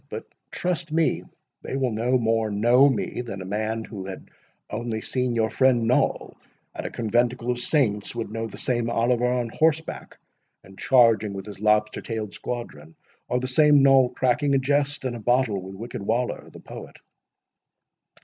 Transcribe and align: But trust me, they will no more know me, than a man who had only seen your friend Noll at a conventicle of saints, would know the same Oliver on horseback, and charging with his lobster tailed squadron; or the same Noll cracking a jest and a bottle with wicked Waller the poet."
But 0.09 0.25
trust 0.49 0.91
me, 0.91 1.21
they 1.61 1.75
will 1.77 1.91
no 1.91 2.17
more 2.17 2.49
know 2.49 2.89
me, 2.89 3.21
than 3.21 3.39
a 3.39 3.45
man 3.45 3.83
who 3.83 4.07
had 4.07 4.29
only 4.67 4.99
seen 4.99 5.35
your 5.35 5.51
friend 5.51 5.83
Noll 5.87 6.35
at 6.73 6.87
a 6.87 6.89
conventicle 6.89 7.51
of 7.51 7.59
saints, 7.59 8.15
would 8.15 8.31
know 8.31 8.47
the 8.47 8.57
same 8.57 8.89
Oliver 8.89 9.27
on 9.31 9.49
horseback, 9.49 10.17
and 10.63 10.75
charging 10.75 11.33
with 11.33 11.45
his 11.45 11.59
lobster 11.59 12.01
tailed 12.01 12.33
squadron; 12.33 12.95
or 13.29 13.39
the 13.39 13.45
same 13.47 13.83
Noll 13.83 14.09
cracking 14.09 14.55
a 14.55 14.57
jest 14.57 15.05
and 15.05 15.15
a 15.15 15.19
bottle 15.19 15.61
with 15.61 15.75
wicked 15.75 16.01
Waller 16.01 16.49
the 16.49 16.61
poet." 16.61 16.97